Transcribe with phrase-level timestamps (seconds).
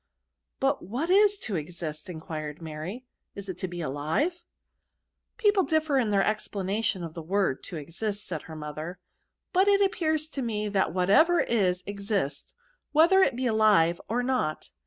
[0.59, 3.05] But what is to exist J" enquired Mary;"
[3.35, 4.31] is it to be aHve
[5.37, 8.97] ?""People differ in their explanation of the word to exist," said her mother:"
[9.53, 12.51] but it 2i^ears to me that whatever is exists,
[12.93, 14.69] whether it be alive or not.